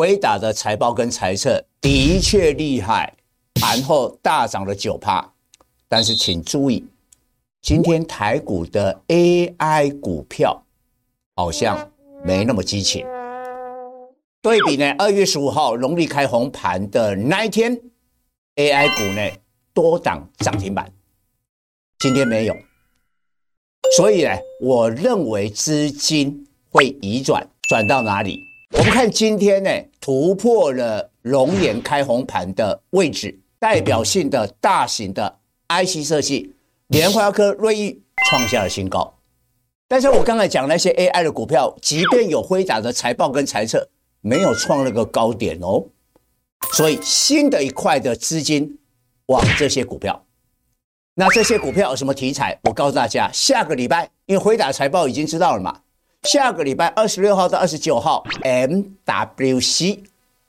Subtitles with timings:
[0.00, 3.18] 辉达的财报跟财测的确厉害，
[3.52, 5.34] 盘后大涨了九趴。
[5.88, 6.86] 但是请注意，
[7.60, 10.64] 今天台股的 AI 股票
[11.36, 11.92] 好像
[12.24, 13.06] 没那么激情。
[14.40, 17.78] 对比呢，二月十五号农历开红盘的那一天
[18.56, 19.30] ，AI 股呢
[19.74, 20.90] 多档涨停板，
[21.98, 22.56] 今天没有。
[23.94, 24.30] 所以呢，
[24.62, 28.40] 我认为资金会移转，转到哪里？
[28.70, 35.38] 我们看今天呢，突破了龙岩开红盘的位置，代表性的大型的
[35.68, 36.54] IC 设计，
[36.86, 39.18] 联发科、瑞昱创下了新高。
[39.88, 43.88] 但是我刚才讲那些 AI 的股票，即便有辉达的财报跟财测，
[44.20, 45.84] 没有创那个高点哦。
[46.72, 48.78] 所以新的一块的资金
[49.26, 50.24] 往这些股票。
[51.14, 52.56] 那这些股票有什么题材？
[52.62, 55.80] 我告诉大家，下个礼拜，因为辉达财报已经知道了嘛。
[56.24, 60.04] 下个礼拜二十六号到二十九号，MWC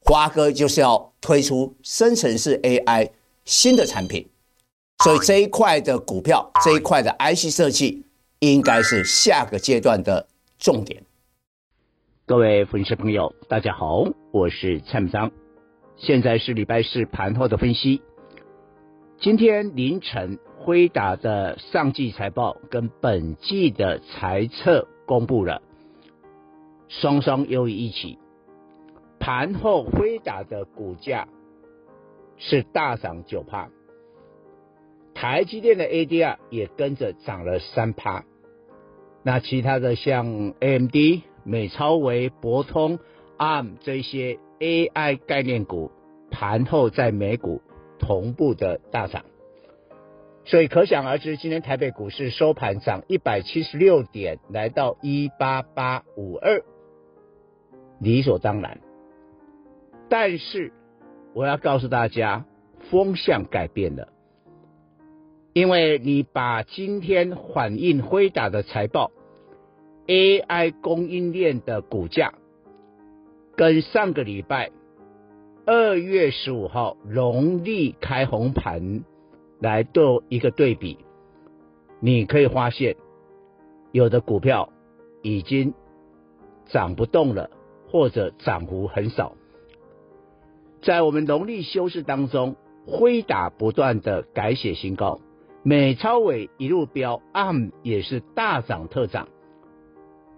[0.00, 3.10] 华哥就是要推出生成式 AI
[3.44, 4.28] 新的产品，
[5.04, 8.04] 所以这一块的股票，这一块的 IC 设计，
[8.40, 10.26] 应该是下个阶段的
[10.58, 11.04] 重点。
[12.26, 15.30] 各位粉丝朋友，大家好，我是蔡明章，
[15.96, 18.02] 现在是礼拜四盘后的分析。
[19.20, 24.88] 今天凌晨，辉达的上季财报跟本季的财测。
[25.06, 25.62] 公布了，
[26.88, 28.18] 双双优于预期。
[29.18, 31.28] 盘后辉达的股价
[32.38, 33.68] 是大涨九趴，
[35.14, 38.24] 台积电的 ADR 也跟着涨了三趴。
[39.22, 40.96] 那其他的像 AMD、
[41.44, 42.98] 美超微、博通、
[43.38, 45.92] ARM 这些 AI 概念股，
[46.30, 47.62] 盘后在美股
[48.00, 49.24] 同步的大涨。
[50.44, 56.62] 所以可想而知，今天台北股市收盘涨一百七十六点，来到一八八五二，
[58.00, 58.80] 理所当然。
[60.08, 60.72] 但是
[61.32, 62.44] 我要告诉大家，
[62.90, 64.08] 风向改变了，
[65.52, 69.12] 因为你把今天反映辉达的财报
[70.08, 72.34] ，AI 供应链的股价，
[73.54, 74.70] 跟上个礼拜
[75.66, 79.04] 二月十五号农历开红盘。
[79.62, 80.98] 来做一个对比，
[82.00, 82.96] 你可以发现，
[83.92, 84.70] 有的股票
[85.22, 85.72] 已经
[86.66, 87.48] 涨不动了，
[87.88, 89.36] 或者涨幅很少。
[90.82, 92.56] 在我们农历休市当中，
[92.88, 95.20] 辉达不断的改写新高，
[95.62, 99.28] 美超伟一路飙，ARM 也是大涨特涨。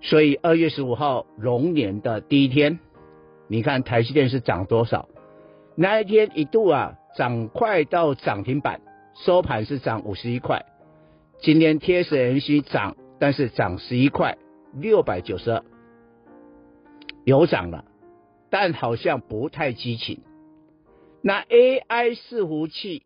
[0.00, 2.80] 所以二月十五号龙年的第一天，
[3.46, 5.08] 你看台积电是涨多少？
[5.76, 8.80] 那一天一度啊涨快到涨停板。
[9.14, 10.64] 收盘是涨五十一块，
[11.40, 14.38] 今天 TSMC 涨，但是涨十一块，
[14.72, 15.62] 六百九十二，
[17.24, 17.84] 有涨了，
[18.50, 20.22] 但好像不太激情。
[21.20, 23.04] 那 AI 伺服器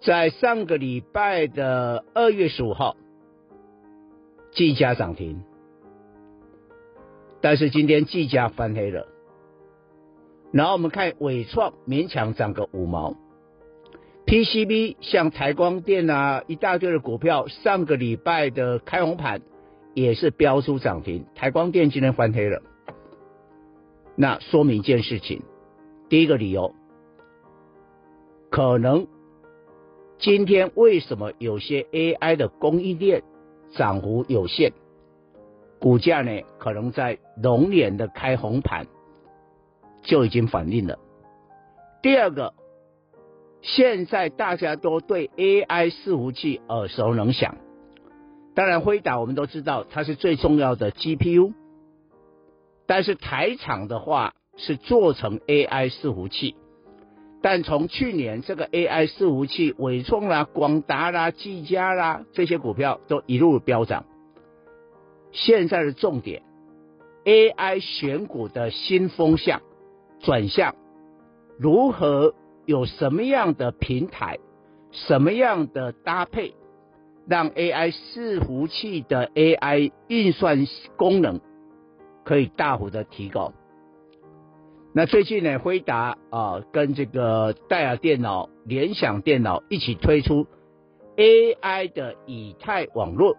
[0.00, 2.96] 在上个礼拜的二月十五号，
[4.52, 5.42] 技嘉涨停，
[7.40, 9.08] 但是今天技嘉翻黑了。
[10.50, 13.16] 然后我们看伟创勉强涨个五毛。
[14.28, 19.40] PCB 像台光电啊，一大堆的股票，上个礼拜的开红盘
[19.94, 21.24] 也是飙出涨停。
[21.34, 22.60] 台光电今天翻黑了，
[24.16, 25.40] 那说明一件事情，
[26.10, 26.74] 第一个理由，
[28.50, 29.06] 可能
[30.18, 33.22] 今天为什么有些 AI 的供应链
[33.70, 34.74] 涨幅有限，
[35.78, 38.86] 股价呢可能在龙年的开红盘
[40.02, 40.98] 就已经反映了。
[42.02, 42.52] 第二个。
[43.60, 47.56] 现在大家都对 AI 伺服器耳熟能详，
[48.54, 51.52] 当然辉达我们都知道它是最重要的 GPU，
[52.86, 56.54] 但是台厂的话是做成 AI 伺服器，
[57.42, 64.06] 但从去年这个 AI 伺服器伟创啦、广达啦、技嘉啦这些股票都一路飙涨，
[65.32, 66.42] 现在的重点
[67.24, 69.60] AI 选股的新风向
[70.20, 70.76] 转向
[71.58, 72.34] 如何？
[72.68, 74.36] 有什么样的平台，
[74.92, 76.52] 什么样的搭配，
[77.26, 80.66] 让 AI 伺服器的 AI 运算
[80.98, 81.40] 功能
[82.26, 83.54] 可以大幅的提高？
[84.92, 90.46] 那最近呢，辉达啊跟这个戴尔电脑、联想电脑一起推出
[91.16, 93.38] AI 的以太网络，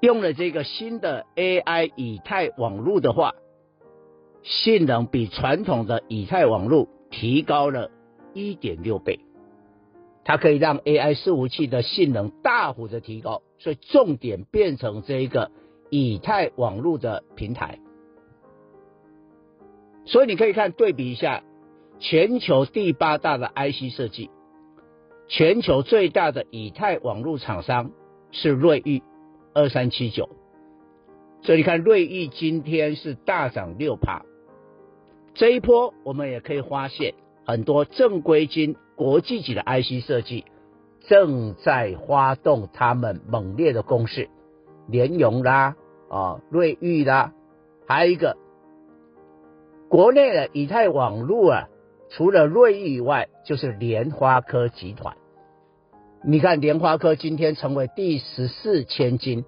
[0.00, 3.32] 用了这个新的 AI 以太网络的话，
[4.42, 6.88] 性能比传统的以太网络。
[7.10, 7.90] 提高了
[8.32, 9.20] 一点六倍，
[10.24, 15.50] 它可以让 AI 伺服器的性能大幅的提高，所以重点变成这一个
[15.90, 17.78] 以太网络的平台。
[20.06, 21.42] 所以你可以看对比一下，
[21.98, 24.30] 全球第八大的 IC 设计，
[25.28, 27.90] 全球最大的以太网络厂商
[28.30, 29.02] 是瑞昱
[29.52, 30.30] 二三七九，
[31.42, 34.24] 所以你看瑞昱今天是大涨六趴。
[35.34, 37.14] 这一波我们也可以发现，
[37.46, 40.44] 很多正规军国际级的 IC 设计
[41.00, 44.28] 正在发动他们猛烈的攻势，
[44.86, 45.76] 联咏啦，
[46.08, 47.32] 啊瑞昱啦，
[47.86, 48.36] 还有一个
[49.88, 51.68] 国内的以太网络啊，
[52.10, 55.16] 除了瑞昱以外，就是联发科集团。
[56.22, 59.44] 你看联发科今天成为第十四千金，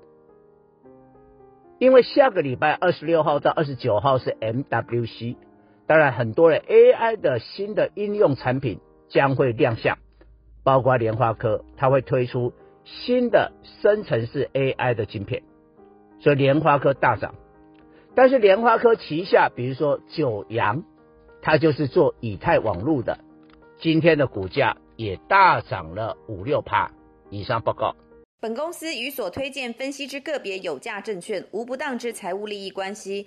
[1.79, 5.37] 因为下个礼拜二十六号到二十九号是 MWC。
[5.93, 8.81] 当然，很多的 AI 的新的应用产品
[9.11, 9.99] 将会亮相，
[10.65, 12.55] 包括联发科，它会推出
[12.87, 13.53] 新的
[13.83, 15.43] 生成式 AI 的晶片，
[16.19, 17.35] 所以联发科大涨。
[18.15, 20.83] 但是联发科旗下，比如说九阳，
[21.43, 23.19] 它就是做以太网络的，
[23.79, 26.91] 今天的股价也大涨了五六趴
[27.29, 27.61] 以上。
[27.61, 27.94] 报告，
[28.41, 33.27] 本公司与所推荐分析之个别有价证券无不当之财务利益关系。